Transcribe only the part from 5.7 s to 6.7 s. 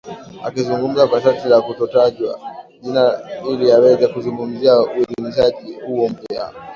huo mpya.